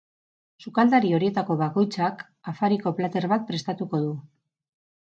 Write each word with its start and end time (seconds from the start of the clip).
Sukaldari 0.63 1.13
horietako 1.17 1.59
bakoitzak 1.61 2.25
afariko 2.53 2.97
plater 3.03 3.31
bat 3.37 3.49
prestatuko 3.53 4.03
du. 4.09 4.15